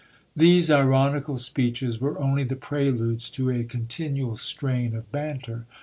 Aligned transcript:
These 0.35 0.71
ironical 0.71 1.37
speeches 1.37 2.01
were 2.01 2.17
only 2.17 2.43
the 2.43 2.55
preludes 2.55 3.29
to 3.37 3.51
a 3.51 3.63
continual 3.63 4.35
strain 4.35 4.95
of 4.95 5.11
banter. 5.11 5.67